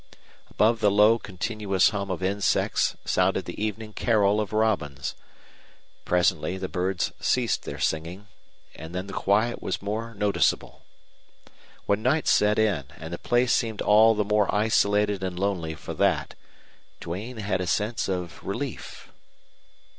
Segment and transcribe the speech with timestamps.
[0.49, 5.13] Above the low continuous hum of insects sounded the evening carol of robins.
[6.05, 8.25] Presently the birds ceased their singing,
[8.73, 10.83] and then the quiet was more noticeable.
[11.85, 15.93] When night set in and the place seemed all the more isolated and lonely for
[15.93, 16.33] that
[16.99, 19.11] Duane had a sense of relief.